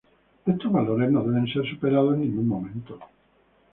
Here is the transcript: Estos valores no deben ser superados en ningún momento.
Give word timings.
Estos 0.51 0.71
valores 0.71 1.11
no 1.11 1.21
deben 1.23 1.45
ser 1.53 1.63
superados 1.67 2.15
en 2.15 2.21
ningún 2.21 2.47
momento. 2.47 2.97